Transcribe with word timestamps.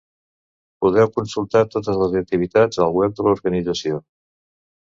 Podeu 0.85 1.11
consultar 1.17 1.61
totes 1.75 1.99
les 2.05 2.17
activitats 2.23 2.81
al 2.87 2.99
web 3.03 3.17
de 3.21 3.29
l'organització. 3.29 4.05